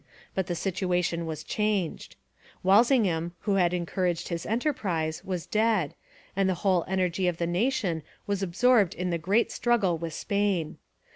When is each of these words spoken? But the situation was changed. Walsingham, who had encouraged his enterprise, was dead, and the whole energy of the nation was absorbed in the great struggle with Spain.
But 0.33 0.47
the 0.47 0.55
situation 0.55 1.27
was 1.27 1.43
changed. 1.43 2.15
Walsingham, 2.63 3.35
who 3.41 3.53
had 3.57 3.71
encouraged 3.71 4.29
his 4.29 4.47
enterprise, 4.47 5.23
was 5.23 5.45
dead, 5.45 5.93
and 6.35 6.49
the 6.49 6.55
whole 6.65 6.83
energy 6.87 7.27
of 7.27 7.37
the 7.37 7.45
nation 7.45 8.01
was 8.25 8.41
absorbed 8.41 8.95
in 8.95 9.11
the 9.11 9.19
great 9.19 9.51
struggle 9.51 9.99
with 9.99 10.15
Spain. 10.15 10.79